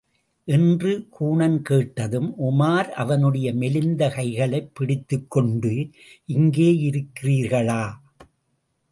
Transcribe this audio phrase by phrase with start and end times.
[0.45, 5.89] என்று கூனன் கேட்டதும், உமார் அவனுடைய மெலிந்த கைகளைப் பிடித்துக் கொண்டு,
[6.25, 7.89] இங்கே யிருக்கிறாளா?